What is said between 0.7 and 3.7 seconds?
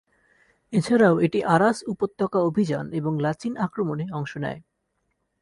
এছাড়াও এটি আরাস উপত্যকা অভিযান এবং লাচিন